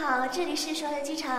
[0.00, 1.32] 好，这里是双流机场，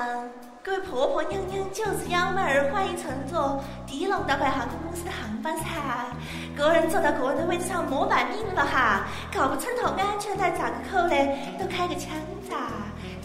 [0.63, 6.07] 各位婆婆娘娘、舅子幺妹儿，欢迎乘坐迪龙岛快航空公司的航班哈。
[6.55, 12.11] 个人坐到个人的位置上莫办命了哈，搞不清楚安全带咋个扣嘞，都开个枪
[12.47, 12.51] 子。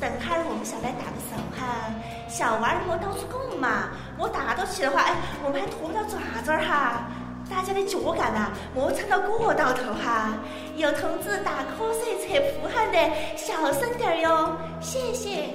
[0.01, 1.95] 等哈儿我们小来打个手哈，
[2.29, 7.07] 小娃儿莫到处拱嘛，莫打到起的话，哎，我们还拖不到爪子哈。
[7.49, 10.35] 大家的脚杆啊，莫撑到过道头哈。
[10.81, 12.99] 有同志打瞌睡、扯呼喊的，
[13.37, 15.53] 小声点儿哟，谢谢。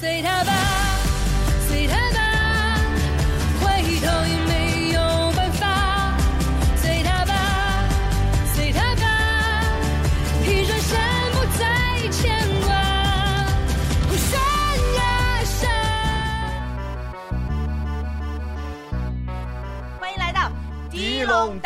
[0.00, 0.52] 随他吧，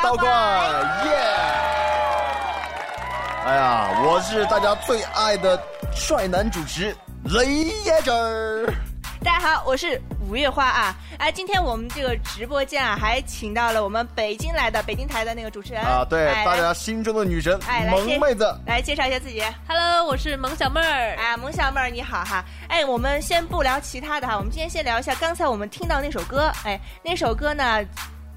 [0.03, 1.13] 刀怪，耶！
[3.45, 5.63] 哎呀，我是大家最爱的
[5.95, 7.47] 帅男主持雷
[7.85, 8.73] 爷子儿。
[9.23, 10.97] 大家好，我是五月花啊！
[11.19, 19.45] 哎，今天我们这个直播间啊，还请到了我们北京来的北京台的那个主持人啊，对，哎大家心中的女神哎萌妹子，来介绍一下自己。
[19.69, 21.15] Hello，我是萌小妹儿。
[21.17, 22.43] 哎，萌小妹儿你好哈！
[22.69, 26.51] 哎，我们先不聊其他的哈，我们今天先聊一下刚才我们听到那首歌。
[26.65, 27.85] 哎，那首歌呢，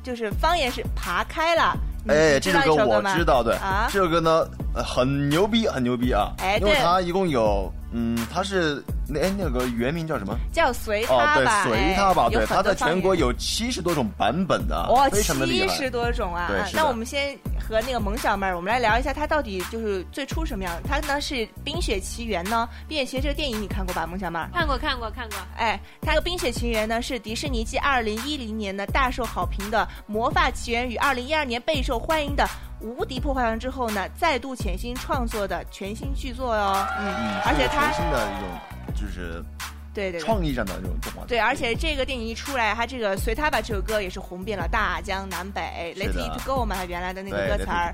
[0.03, 1.75] 就是方言是爬开了。
[2.09, 6.33] 哎，这首歌我知道，对，啊，这首歌呢呃很牛逼，很牛逼啊！
[6.39, 10.37] 哎对因为它一共有，嗯，它是那哎那个原名叫什么？
[10.51, 13.15] 叫随哦，对他吧，，随他吧，哎对，它在全国。
[13.15, 15.67] 有七十多种版本的，哇，非常的厉害。
[15.69, 16.41] 七十多种啊！
[16.43, 20.73] 啊对那我们先和那个萌小妹儿，我们来聊一下她到底就是最初什么样。
[20.83, 24.49] 她呢是《冰雪奇缘》呢，《冰雪奇缘》这个电影你看过吧，萌小妹儿？
[24.53, 32.43] 看过看过看过，哎，她这个《冰雪奇缘》呢是迪士尼继二零一零年呢大受好评的《魔法奇缘》与二零一二年备受欢迎的
[32.85, 36.73] 《无敌破坏王》之后呢，再度潜心创作的全新剧作哟。
[36.99, 39.43] 嗯，嗯，而且它全新的一种就是
[39.93, 40.21] 对对对。
[40.21, 41.25] 创意上的这种动画。
[41.25, 47.93] 对，而且这个电影一出来，他这个《随他吧》这首歌也是红遍了大江南北，Let It Go 嘛，他原来的那个歌词儿。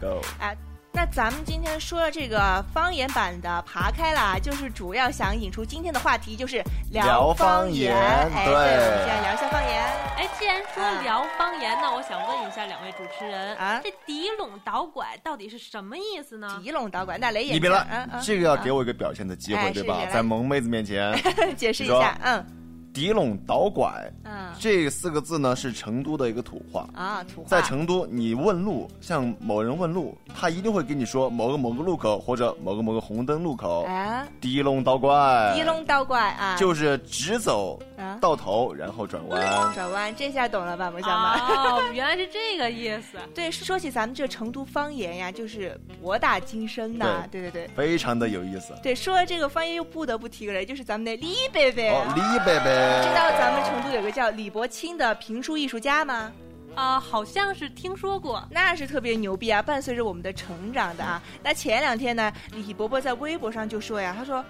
[0.92, 9.84] 那咱们今天说了这个方言版的爬开啦，就是主要想引出今天的话题，就是聊方方言哎，对我们现在聊一下方言。
[10.18, 16.60] 哎，既然说啊聊方言，那我想问一下两位主持人啊这狄龙导拐到底是什么意思呢？
[16.62, 20.00] 狄龙导拐，那雷爷你别镜来嗯嗯，这个要给我我一个表现的机会，对吧？
[20.12, 21.14] 在萌妹子面前，
[21.56, 22.46] 解释一下，嗯
[22.94, 23.92] 狄龙导拐
[24.24, 26.88] 嗯这四个字呢是成都的一个土话。
[26.94, 33.84] 啊，土话在成都，你问路，向某人问路，他一定会跟你说某个某个路口或者某个某个红灯路口。
[33.84, 39.74] 啊，狄龙导拐，狄龙导拐啊，就是直走啊到头，然后转弯。
[39.74, 41.54] 转弯，这下懂了吧，萌小妹？
[41.56, 43.18] 哦， 原来是这个意思。
[43.34, 47.68] 对，说起咱们这成都方言呀，就是博大精深呐，对对对。
[47.76, 48.74] 非常的有意思。
[48.84, 51.90] 对，说了这个方言，又不得不提个人，就是咱们的李贝贝。
[51.90, 56.32] 哦，李贝贝，知道咱们成都有个叫李伯清的评书艺术家吗？
[56.76, 58.44] 啊、好像是听说过。
[58.50, 61.22] 那是特别牛逼啊，伴随着我们的成长的啊。
[61.44, 64.44] 那前两天呢，李伯伯在微博上就说呀，他说，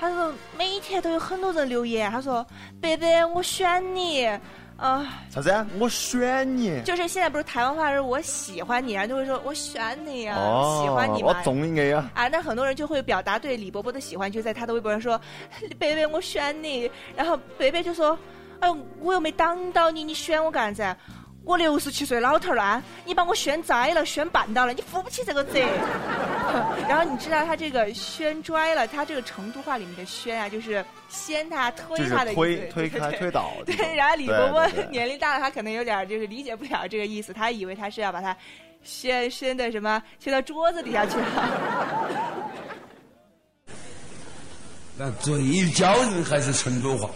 [0.00, 2.44] 他说每天都有很多人留言，他说，
[2.80, 4.28] 贝贝，我选你。
[4.76, 5.66] 啊、啥子啊？
[5.78, 6.82] 我选你。
[6.82, 11.28] 就是现在不是台湾话是我喜欢你啊，就会说我选你啊，哦，喜欢你嘛。
[11.28, 12.10] 我中意啊。
[12.14, 15.20] 啊，那很多人就会表达对李伯伯的喜欢，就在他的微博上说
[15.78, 18.18] ：“贝贝，我选你。”然后贝贝就说
[18.60, 18.68] ：“哎，
[19.00, 21.00] 我又没挡到你，你选我干啥子？
[21.44, 25.60] 我六十七岁老头儿了啊，你把我掀栽了，掀绊倒了，你负不起这个责。
[26.88, 33.52] ”然后你知道他这个宣拽了，他这个成都话里面的宣啊，就是掀他、推他的意思，推对推开推倒。
[33.66, 38.34] 对，然后李伯伯年龄大了，他可能有点就是理解不了这个意思，他以为他是要把他
[38.82, 42.08] 掀掀的什么掀到桌子底下去了。
[44.96, 47.10] 那最教人还是成都话。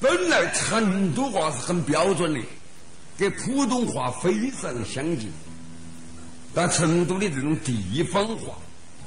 [0.00, 2.40] 本来成都话是很标准的，
[3.18, 5.30] 跟普通话非常相近。
[6.54, 8.54] 但成都的这种地方话，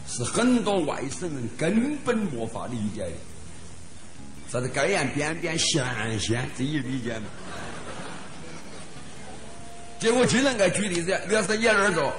[0.08, 3.12] 是很多外省人根本无法理解的。
[4.52, 5.84] 啥子该沿边边咸
[6.20, 7.26] 咸，这一理解吗？
[10.00, 12.14] 结果经常爱举例子，你要是沿那儿走，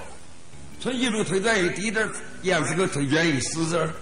[0.81, 2.12] 从一路推转一低点儿，
[2.43, 3.94] 沿是个推转一死点儿。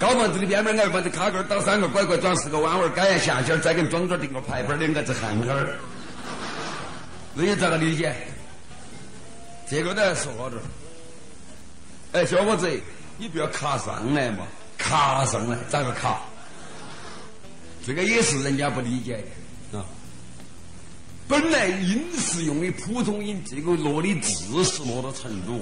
[0.00, 5.76] 高房子的边边挨把这卡杆儿倒三个拐拐转四个弯弯儿，该沿下线再给庄庄定个牌牌儿，两个字汉坎儿。
[7.34, 8.16] 那你咋个理解？
[9.68, 10.56] 这个都要说着。
[12.12, 12.66] 哎，小伙子，
[13.18, 14.46] 你不要卡上来嘛，
[14.78, 16.22] 卡上来咋个卡？
[17.86, 19.22] 这个也是人家不理解
[19.70, 19.84] 的啊。
[21.28, 25.60] 本来音是用的普通音，这个落的字是落到成都。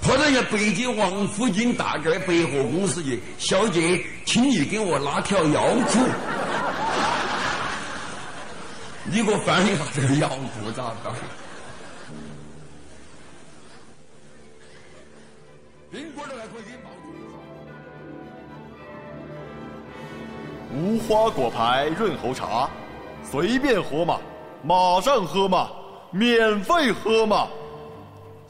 [0.00, 5.98] 碰到人家北京王府井大盖百货公司去，小姐，请你给我拉条腰裤。
[9.10, 11.12] 你给我翻译下这个腰裤咋搞？
[15.90, 17.08] 冰棍儿还可以给你包住。
[20.74, 22.68] 无花果牌润喉茶，
[23.22, 24.20] 随便喝嘛，
[24.62, 25.70] 马上喝嘛，
[26.10, 27.48] 免费喝嘛。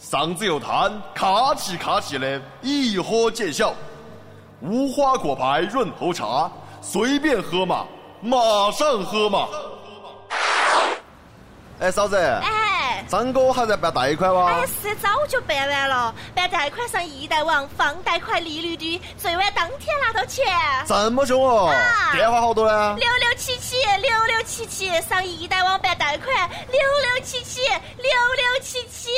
[0.00, 3.75] 嗓子有痰，卡起卡起的，一喝见效。
[4.61, 6.50] 无花果牌润喉茶，
[6.81, 7.85] 随便喝嘛，
[8.21, 9.49] 马上喝嘛。
[11.81, 12.68] 哎，嫂子，哎，
[13.08, 14.52] 张哥还在办贷款哇？
[14.52, 20.44] 哎，是早就办完了，办贷款上易贷网，放贷款利率低，最晚当天拿到钱。
[20.87, 21.69] 这么凶哦！
[21.69, 22.96] 啊电话好多呢？
[22.99, 29.10] 六六七七六六七七上易贷网办贷款，六六七七六六七七。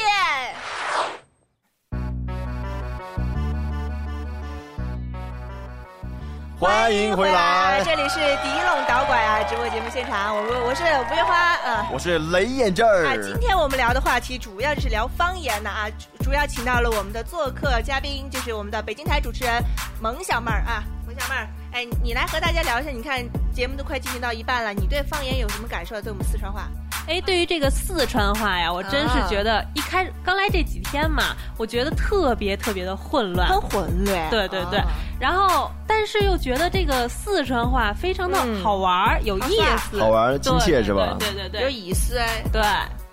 [6.61, 11.87] 欢迎回来，这里是迪龙导拐啊，直播节目现场，我我我是五月花，嗯。
[11.91, 13.07] 我是雷眼镜儿。
[13.07, 19.65] 啊，今天我们聊的话题主要就是聊方言的啊，主主要请到了我们的做客嘉宾，就是我们的北京台主持人
[20.03, 26.01] 萌小妹儿啊，萌小妹儿，哎，你来和大家聊一下，你看节目都快进行到一半了，你对方言有什么感受？
[26.01, 26.69] 对我们四川话？
[27.09, 33.49] 哎，对于这个四川话呀，我真是觉得一开始刚来这几天嘛，我觉得特别特别的混乱。
[33.49, 34.31] 很混乱。
[34.31, 34.87] 对对对啊，
[35.19, 39.61] 然后但是又觉得这个四川话非常的嗯好玩儿、有意
[39.91, 42.43] 思，好玩儿亲切对是吧有对对对有意思哎。
[42.53, 42.63] 对。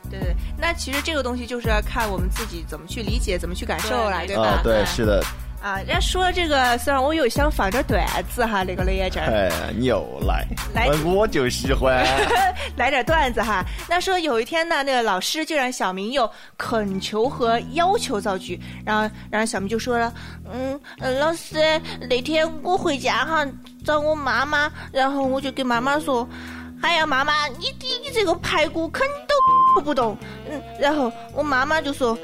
[0.09, 4.43] 对对，那其实这个东西就是要看我们自己怎么去理解，怎么去感受了，对对吧？
[4.43, 5.21] 啊，对，是的，
[5.61, 9.27] 啊，人家说这个，虽然我又想放点段子哈，那个雷眼镜儿。
[9.27, 12.05] 哎，你又来，来我就喜欢。
[12.77, 13.65] 来点段子哈。
[13.89, 20.13] 那说有一天呢，那个老师就让小明用恳求和要求造句，然后然后小明就说了，
[20.53, 21.57] 嗯，呃老师，
[22.07, 23.45] 那天我回家哈
[23.83, 26.27] 找我妈妈，然后我就跟妈妈说，
[26.81, 30.15] 哎呀妈妈，你你这个排骨啃都不动，
[30.49, 32.17] 嗯，然后我妈妈就说，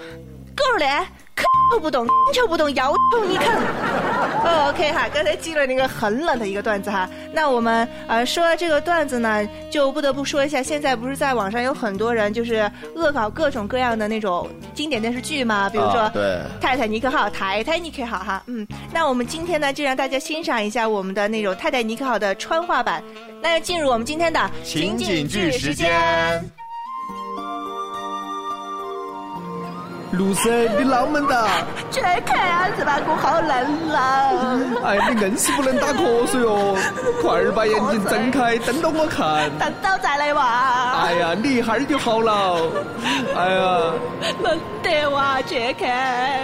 [0.56, 1.08] 狗儿呢？
[1.36, 3.58] 啃都不动，求不懂，要求你看。
[4.46, 7.10] 哦，OK 哈，刚才记了那个很冷的一个段子哈。
[7.32, 23.04] 那我们呃说了这个段子呢，就不得不说一下，现在不是在网上有很多人就是恶搞各种各样的那种经典电视剧吗，比如说啊对泰坦尼克号》《泰坦尼克号》哈，嗯，那我们今天呢就让大家欣赏一下我们的那种《泰坦尼克号》的川话版，
[23.42, 26.48] 那就进入我们今天的情景剧时间。
[30.14, 31.48] 陆生，你啷们哒？
[31.90, 34.60] 这看啊，这把我好冷啦！
[34.86, 36.78] 哎，你硬是不能打瞌睡哦！
[37.22, 39.50] 快儿把眼睛睁开，瞪到我看。
[39.58, 41.02] 瞪到再来哇！
[41.06, 42.58] 哎呀，你一会儿就好了。
[43.36, 43.94] 哎呀，
[44.44, 46.40] 冷得哇，这看。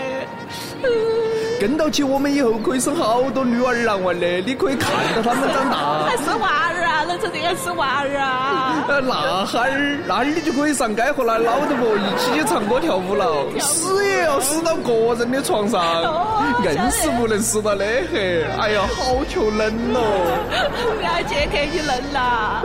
[1.59, 6.15] 跟到起我们以后可以生好多女娃儿郎玩的，你可以看到他们长大还。
[6.15, 8.85] 是娃儿啊，能成这样是娃儿啊！
[8.87, 13.27] 呃，那哈儿，那儿你就可以上街和那老头婆一起去唱歌跳舞了。
[13.59, 15.83] 死也要死到个人的床上，
[16.63, 18.43] 硬是不能死到那黑。
[18.57, 19.99] 哎呀，好求冷哦！
[20.95, 22.63] 不要，杰克你冷啦？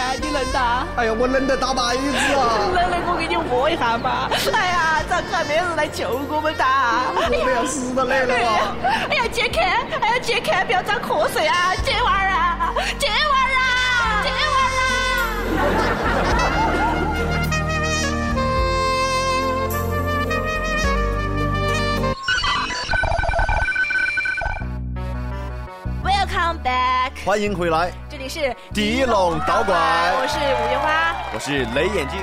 [0.00, 0.86] 哎，你冷哒？
[0.96, 2.56] 哎呀，我冷得打摆子啊！
[2.74, 4.30] 冷了我给你摸一下嘛！
[4.54, 7.02] 哎呀，咋个还没人来救我们哒？
[7.14, 8.74] 我们要死到哪了哇！
[9.10, 9.60] 哎呀，杰克，
[10.00, 11.76] 哎呀，杰克，不要长瞌睡啊！
[11.84, 14.90] 杰娃儿啊，杰娃儿啊，杰娃儿啊
[26.02, 27.92] ！Welcome back，欢迎回来，
[28.30, 29.76] 是迪龙导管
[30.22, 31.16] 我是五月花。
[31.34, 32.16] 我是雷眼镜。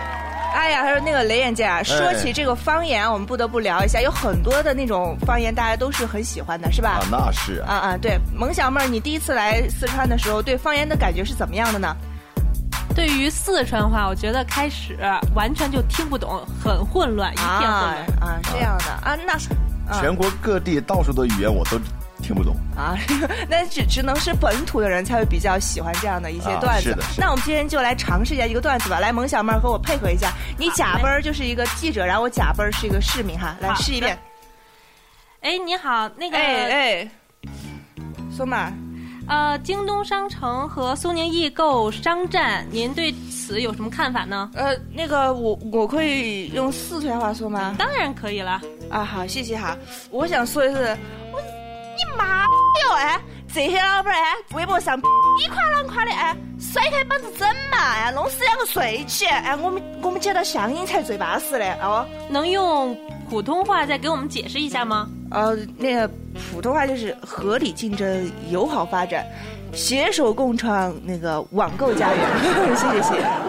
[0.56, 11.94] 哎呀，他说那个雷眼镜啊，说起这个方言啊，我们不得不聊一下，有很多的那种方言，大家都是很喜欢的，是吧啊？，那是啊啊，对，萌小妹儿，你第一次来四川的时候，对方言的感觉是怎么样的呢？
[12.96, 14.98] 对于四川话，我觉得开始
[15.36, 18.32] 完全就听不懂，很混乱，一片混啊乱。
[18.32, 19.34] 啊，这样的啊，那
[19.94, 21.78] 啊全国各地到处的语言我都
[22.22, 22.56] 听不懂。
[22.76, 22.96] 啊，
[23.50, 26.90] 那只只能是本土的人才会比较喜欢这样的一些啊段子。
[26.90, 29.00] 是的是那我们今天就来尝试一下一个段子吧。
[29.00, 34.18] 来，萌小妹儿和我配合一下，你假奔儿就是一个记者，然后我假奔儿是一个市民哈，来试一遍。
[35.42, 37.12] 哎，你好，那个哎哎，
[38.36, 38.72] 说嘛。
[39.30, 44.50] 呃，京东商城和苏宁易购商战，您对此有什么看法呢？
[44.56, 47.76] 呃，那个我我可以用四川话说吗？
[47.78, 48.62] 当然可以了。
[48.90, 49.78] 啊，好，谢谢哈。
[50.12, 50.98] 我想说的是，
[52.16, 53.20] 妈哟哎，
[53.54, 62.06] 这些老板儿哎，微博上一夸两夸的哎，甩开膀子整嘛，哎，弄死两个睡起，哎，我们我们接到相应才最巴适的哦。
[62.30, 62.98] 能用
[63.30, 65.08] 普通话再给我们解释一下吗？
[65.32, 66.10] 呃，那个
[66.52, 69.26] 普通话就是合理竞争、友好发展，
[69.74, 72.76] 携手共创那个网购家园。
[72.76, 73.47] 谢 谢谢谢。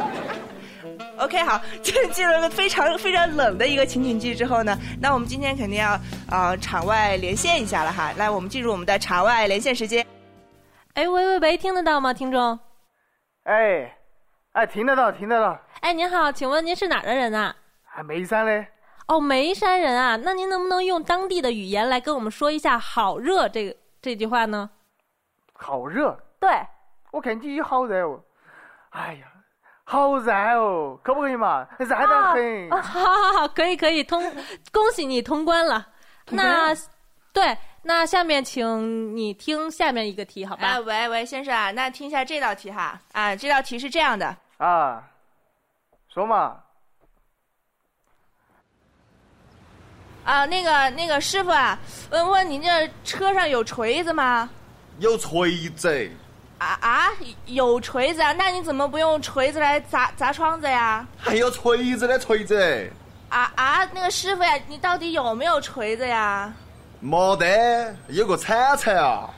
[1.28, 8.11] OK，好，进进入了个非常非常冷的一个情景剧之后呢，那我们今天肯定要呃场外连线一下了哈。
[8.16, 10.06] 来，我们进入我们的场外连线时间。
[10.94, 12.58] 哎，喂喂喂，听得到吗，听众？
[13.42, 13.94] 哎，
[14.52, 17.54] 哎，听得到，听得到，哎，您好，请问您是哪儿的人啊？
[17.85, 18.66] 还眉山嘞？
[19.08, 24.70] 哦，眉山人啊，那您能不能用当地的语言来跟我们说一下“好热”这个这句话呢？
[25.52, 26.49] 好热，对，
[27.11, 28.18] 我看你好热哦。
[28.92, 29.26] 哎呀，
[29.90, 31.66] 好燃哦，可不可以嘛？
[31.78, 32.71] 燃得很。
[32.71, 34.23] 啊，好好好，可以可以通，
[34.71, 35.87] 恭喜你通关了。
[36.26, 36.75] 那
[37.33, 40.68] 对，那下面请你听下面一个题，好吧？
[40.68, 43.00] 啊，喂喂，先生啊，那听一下这道题哈。
[43.12, 44.37] 啊，这道题是这样的。
[44.59, 45.02] 啊，
[46.12, 46.59] 说嘛。
[50.25, 51.78] 啊，那个那个师傅啊，
[52.11, 54.50] 问问您这车上有锤子吗？
[54.99, 56.11] 有锤子，
[56.58, 57.08] 啊啊，
[57.46, 58.32] 有锤子啊？
[58.32, 61.06] 那你怎么不用锤子来砸砸窗子呀？
[61.16, 62.90] 还有锤子的锤子，
[63.28, 66.52] 啊啊，那个师傅呀，你到底有没有锤子呀？
[67.00, 69.30] 没得，有个铲铲啊。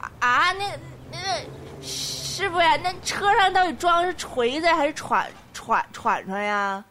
[0.00, 0.64] 啊啊，那
[1.12, 1.46] 那个
[1.80, 6.84] 师傅呀，那车上到底装的是锤子还是铲铲铲铲呀？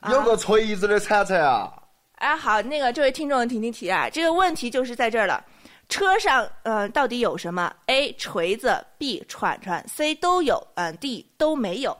[0.00, 1.70] 啊有个锤子的铲铲啊。
[2.16, 5.44] 哎，好，那个这位听众听听题啊，这个问题就是在这儿了。
[5.88, 11.96] 车上呃到底有什么？A 锤子，B 铲铲，C 都有，嗯，D 都没有。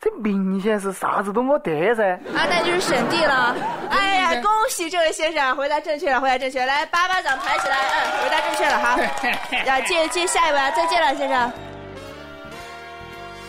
[0.00, 2.02] 这明显是啥子都没得噻。
[2.34, 3.54] 啊，那就是选 D 了。
[3.88, 8.98] 哎呀，恭喜这位先生回答正确了，回答正确，来巴巴掌抬起来，嗯，回答正确了哈。
[9.64, 11.52] 要接接下一位啊，再见了，先生。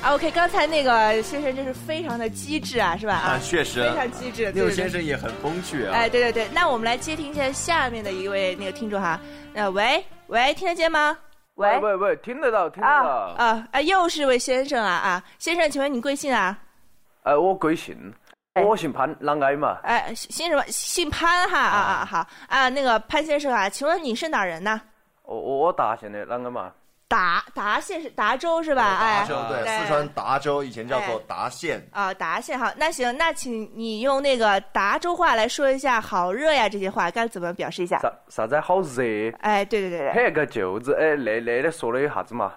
[0.04, 3.14] 啊，OK，刚才那个先生真是非常的机智啊，是吧？
[3.14, 4.52] 啊，确实，非常机智。
[4.52, 5.94] 对六先生也很风趣啊。
[5.94, 9.18] 哎，对对对，那我们来接听一下下面的一位那个听众哈。
[9.54, 11.18] 呃，喂喂，听得见吗？
[11.56, 13.10] 喂喂喂，听得到，听得啊到。
[13.46, 16.58] 啊啊，又是位先生啊啊，先生，请问你贵姓啊？
[17.24, 18.14] 呃，我贵姓，
[18.56, 19.78] 我姓潘，啷个嘛？
[19.84, 20.62] 哎，姓什么？
[20.68, 24.82] 姓潘哈啊啊好啊，那个潘先生啊，请问你是哪儿人呢？
[25.24, 26.74] 我我我大县的，啷个嘛？
[27.14, 28.98] 达达县是达州是吧？
[29.00, 31.88] 哎，达州对，四川达州以前叫做达县。
[31.92, 38.00] 啊，达县好，那行，那请你用那个达州话来说一下“好热呀”这些话该怎么表示一下？
[38.00, 39.32] 啥啥子好热？
[39.42, 42.54] 哎，对对对对，嘿个舅子，哎，那那的说了有啥子嘛？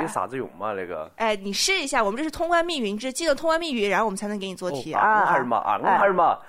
[0.00, 0.72] 有啥子用嘛？
[0.72, 6.46] 那个哎，你试一下，我们这是通关密语，你这记得通关密语，然后我们才能给你做题昂哈儿嘛，昂哈儿嘛，哎，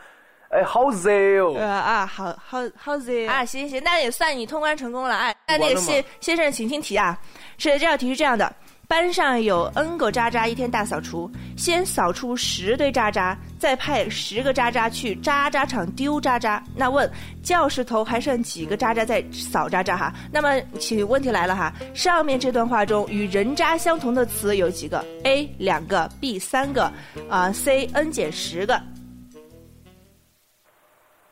[0.65, 1.09] 好热
[1.45, 1.55] 哦！
[1.57, 3.45] 呃啊，好好好热啊！
[3.45, 5.15] 行行，那也算你通关成功了。
[5.15, 7.17] 哎，那那个先先生，请听题啊，
[7.57, 8.53] 是这道题是这样的：
[8.87, 16.61] 班上有 N 个渣渣，一天大扫除，先扫出十堆渣渣，再派十个渣渣去渣渣场丢渣渣。
[16.75, 17.09] 那问
[17.41, 20.13] 教室头还剩几个渣渣在扫渣渣哈？
[20.33, 26.91] 那么请问题来了哈，上面这段话中与人渣相同的词有几个？A 两个，B 三个，
[27.29, 28.77] 啊、c n 减十个。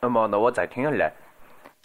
[0.01, 1.13] 那么，那我再听下来。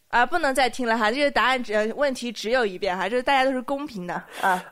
[0.09, 4.63] 啊，不能再听了哈，这个答案只呃问题只有一遍哈，就是大家都是公平的啊。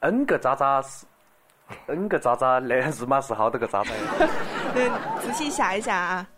[0.00, 1.04] N 个渣渣是
[1.86, 3.90] N 个渣渣，那日妈是好多个渣渣
[4.72, 4.88] 对，
[5.20, 6.28] 仔细想一想啊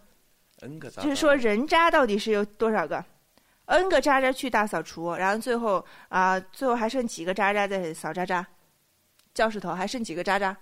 [0.63, 3.05] ，N 个渣就是说人渣到底是有多少个
[3.67, 8.47] ？N 个渣渣去大扫除，然后最后啊、最后还剩几个渣渣在扫渣渣？
[9.35, 10.57] 教室头还剩几个渣渣？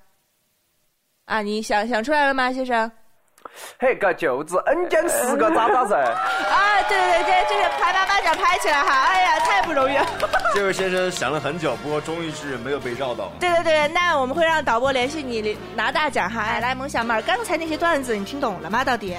[1.27, 2.91] 啊，你想想出来了吗，先生？
[3.79, 5.97] 嘿，个舅子恩将十个渣渣噻。
[6.01, 9.05] 啊，对对对，这是拍拍巴掌拍起来哈！
[9.09, 10.07] 哎呀，太不容易了。
[10.55, 13.31] 这位先生想了很久，不过终于是没有被绕到。
[13.41, 16.43] 对对对，那我们会让导播联系你拿大奖哈！
[16.43, 18.85] 哎，来，萌小妹儿，刚才那些段子你听懂了吗？
[18.85, 19.17] 到底？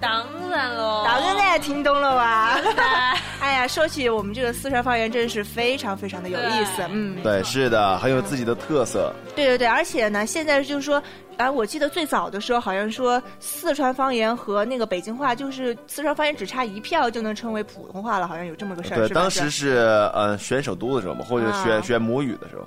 [0.00, 2.58] 当然喽，当然听懂了哇！
[2.60, 2.72] 对
[3.40, 6.82] 哎呀，说起我们这个四川方言，真是非常非常的有意思。
[6.90, 9.12] 嗯，对，是的，很有自己的特色。
[9.36, 11.02] 对对对，而且呢，现在就是说，
[11.36, 18.96] 啊，我记得最早的时候好像说四川方言和那个北京话，就是四川方言只差一票就能称为普通话了，好像有这么个事儿。
[18.96, 19.76] 对，当时是
[20.14, 22.66] 呃选首都的时候嘛，或者啊选选母语的时候。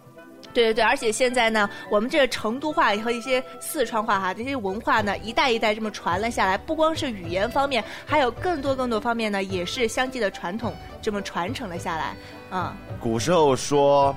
[0.53, 12.15] 对对对，而且现在呢，我们这个成都话和一些四川话哈，这些文化呢，一代一代这么传了下来，不光是语言方面，还有更多更多方面呢，也是相继的传统这么传承了下来。
[12.49, 14.15] 啊、古时候说，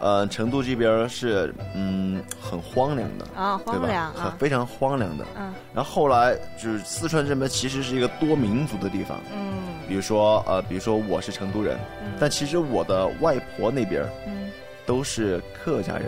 [0.00, 5.24] 呃，成都这边是嗯很荒凉的啊对荒凉很非常荒凉的。
[5.38, 5.52] 嗯。
[5.74, 9.52] 然后后来就是四川这边其实是一个多民族的地方，嗯。
[9.86, 11.78] 比如说呃，比如说我是成都人，
[12.18, 14.43] 但其实我的外婆那边嗯
[14.86, 16.06] 都是客家人，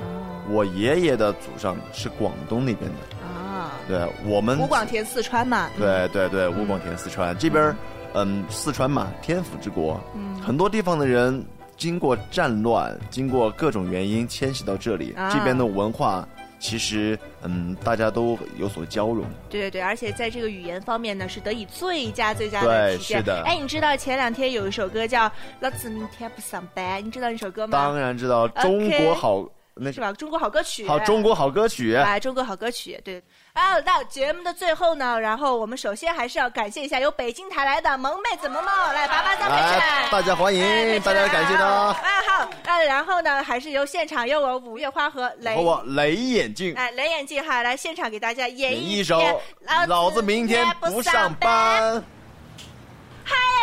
[0.00, 0.42] 哦。
[0.48, 7.36] 我爷爷的祖上是广东那边的，啊，对我们吴广田四川嘛，对对对，吴广田四川。
[7.36, 7.74] 这边，
[8.14, 10.40] 嗯，四川嘛，天府之国，嗯。
[10.40, 11.44] 很多地方的人
[11.76, 15.30] 经过战乱，经过各种原因迁徙到这里，啊。
[15.30, 16.26] 这边的文化
[16.58, 19.24] 其实嗯，大家都有所交融。
[19.48, 23.18] 对对对，而且在这个语言方面呢，是得以最佳最佳的对体现。
[23.18, 25.28] 是的哎，你知道前两天有一首歌叫
[25.60, 27.72] 《老子明天不上班》，你知道那首歌吗？
[27.72, 29.46] 当然知道中国好
[29.78, 30.10] 那是吧？
[30.12, 30.88] 中国好歌曲。
[30.88, 33.22] 好中国好歌曲，哎，中国好歌曲，对。
[33.52, 41.94] 啊，到节目的最后呢，然后我们首先还是要感谢一下由北京台来的萌妹子萌萌，来叭叭掌拍来，大家欢迎哎大家感谢她啊，
[42.26, 49.34] 好，那然后呢，还是由现场由我五月花和雷和我雷眼镜哎，雷眼镜哈，来现场给大家演绎一首遍
[49.86, 51.94] 《老子明天不上班》。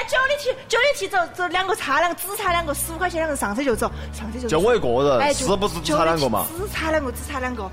[0.07, 4.49] 九里提，九里提走走两个差两个，只差两个，十五块钱两个上车就走，上车就走。
[4.49, 7.69] 就我一个人哎，是不是只差两个嘛只差两个，只差两个。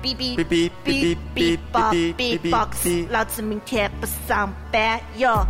[0.00, 5.44] 哔哔哔哔哔哔哔哔哔老子明天不上班哟。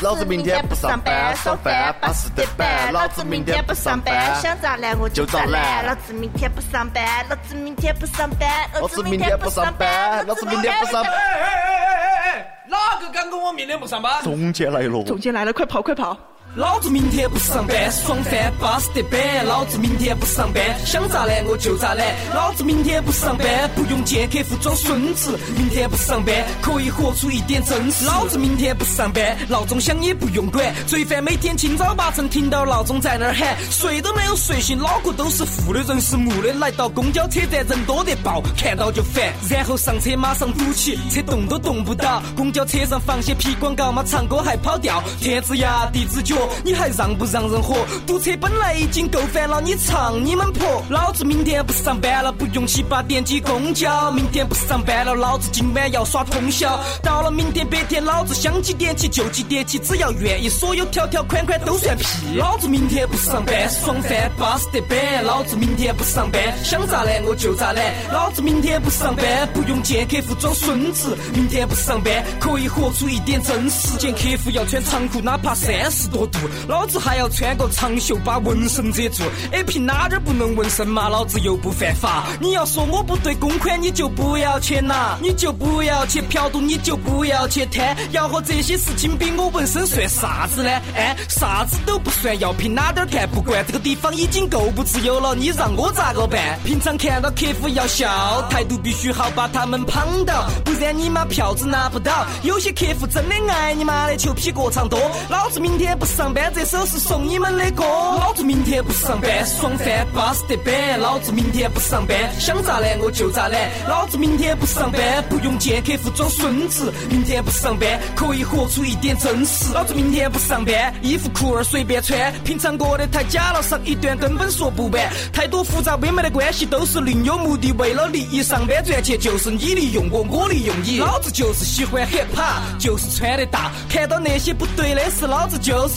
[0.00, 5.84] 老子明天不上班上班巴适得板老子明天不上班，想咋懒我就咋懒。
[5.86, 8.48] 老子明天不上班，老子明天不上班，
[8.80, 11.12] 老子明天不上班，老子明天不上班。
[11.12, 14.22] 哎哎哎哎哎，哪个敢跟我明天不上班？
[14.22, 16.16] 总监来了，总监来了，快跑快跑！
[16.56, 19.44] 老子明天不上班，爽翻巴适得板。
[19.44, 22.06] 老子明天不上班，想咋懒我就咋懒。
[22.32, 25.36] 老子明天不上班，不用见客户装孙子。
[25.56, 26.32] 明天不上班，
[26.62, 28.04] 可以活出一点真实。
[28.04, 30.64] 老子明天不上班，闹钟响也不用管。
[30.86, 36.52] 罪犯每天清早八晨听到闹钟在那儿喊，睡都没有睡醒，脑壳都是负的，人是木的。
[36.52, 39.24] 来到公交车站人多得爆，看到就烦。
[39.50, 42.22] 然后上车马上堵起，车动都动不到。
[42.36, 45.02] 公交车上放些屁广告嘛，唱歌还跑调。
[45.18, 47.76] 天子牙地子脚，你还让不让人活？
[48.06, 50.82] 堵车本来已经够烦了，你唱你们婆。
[50.90, 54.10] 老子明天不上班了，不用七八点挤公交。
[54.12, 56.78] 明天不上班了，老子今晚要耍通宵。
[57.02, 62.04] 到了明天白天，老子想几点起就几点起，只要愿意，所有条条款款都算屁。
[62.36, 65.24] 老子明天不上班，爽翻巴适得板。
[65.24, 67.84] 老子明天不上班，想咋懒我就咋懒。
[68.12, 71.16] 老子明天不上班，不用见客户装孙子。
[71.34, 73.96] 明天不上班，可以活出一点真实。
[73.98, 76.26] 见客户要穿长裤，哪怕三十多
[76.68, 79.24] 老子还要穿个长袖把纹身遮住。
[79.52, 81.08] 哎，凭哪点儿不能纹身嘛？
[81.08, 82.24] 老子又不犯法。
[82.40, 87.96] 你要说我不对公款，你就不要去拿，你就不要去嫖赌，你就不要去贪。
[88.12, 90.70] 要和这些事情比，我纹身算啥子呢？
[90.96, 93.64] 哎，啥子都不算，要凭哪点儿看不惯？
[93.66, 96.58] 这个地方已经够不自由了，你让我咋个办？
[96.64, 102.26] 平常看到客户要笑，态度必须好，把他们捧到，不然你妈票子拿不到。
[102.42, 104.98] 有些客户真的爱你妈的，求批过长多。
[105.28, 107.84] 老子明天不上上班，这首是送你们的歌。
[107.84, 110.98] 老子明天不上班，爽翻巴适得板。
[110.98, 113.70] 老子明天不上班，想咋懒我就咋懒。
[113.86, 116.90] 老子明天不上班，不用见客户装孙子。
[117.10, 119.70] 明天不上班，可以活出一点真实。
[119.74, 125.12] 老子明天不上班，衣服裤儿随便穿，平常过得太假了，上一段根本说不完。
[125.30, 131.00] 太多复杂微妙的关系都是另有目的，为了利益上班赚钱，就是你利用我，我利用你。
[131.00, 133.70] 老子就是喜欢 hiphop，就是穿的大。
[133.90, 135.96] 看到那些不对的事，老子就是